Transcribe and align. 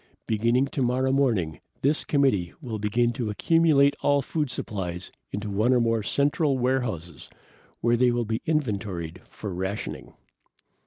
Beginning 0.25 0.65
tomorrow 0.65 1.11
morning, 1.11 1.59
this 1.83 2.03
committee 2.03 2.53
will 2.59 2.79
begin 2.79 3.13
to 3.13 3.29
accumulate 3.29 3.95
all 4.01 4.23
food 4.23 4.49
supplies 4.49 5.11
into 5.31 5.47
one 5.47 5.71
or 5.71 5.79
more 5.79 6.01
central 6.01 6.57
warehouses 6.57 7.29
where 7.81 7.95
they 7.97 8.09
will 8.09 8.25
be 8.25 8.41
inventoried 8.47 9.21
for 9.29 9.53
rationing. 9.53 10.15